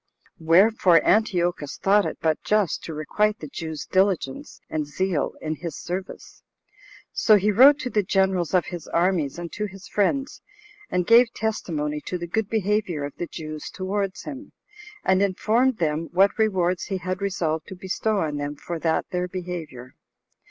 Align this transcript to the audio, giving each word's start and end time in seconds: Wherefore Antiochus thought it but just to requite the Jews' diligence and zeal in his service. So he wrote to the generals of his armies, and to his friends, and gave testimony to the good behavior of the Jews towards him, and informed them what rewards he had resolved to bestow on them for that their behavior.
Wherefore 0.39 0.99
Antiochus 1.05 1.77
thought 1.77 2.07
it 2.07 2.17
but 2.19 2.41
just 2.43 2.83
to 2.85 2.93
requite 2.95 3.37
the 3.37 3.47
Jews' 3.47 3.85
diligence 3.85 4.59
and 4.67 4.87
zeal 4.87 5.33
in 5.41 5.53
his 5.57 5.77
service. 5.77 6.41
So 7.13 7.35
he 7.35 7.51
wrote 7.51 7.77
to 7.81 7.91
the 7.91 8.01
generals 8.01 8.55
of 8.55 8.65
his 8.65 8.87
armies, 8.87 9.37
and 9.37 9.51
to 9.51 9.67
his 9.67 9.87
friends, 9.87 10.41
and 10.89 11.05
gave 11.05 11.31
testimony 11.35 12.01
to 12.07 12.17
the 12.17 12.25
good 12.25 12.49
behavior 12.49 13.03
of 13.03 13.13
the 13.17 13.27
Jews 13.27 13.69
towards 13.69 14.23
him, 14.23 14.53
and 15.05 15.21
informed 15.21 15.77
them 15.77 16.09
what 16.11 16.35
rewards 16.39 16.85
he 16.85 16.97
had 16.97 17.21
resolved 17.21 17.67
to 17.67 17.75
bestow 17.75 18.21
on 18.21 18.37
them 18.37 18.55
for 18.55 18.79
that 18.79 19.05
their 19.11 19.27
behavior. 19.27 19.93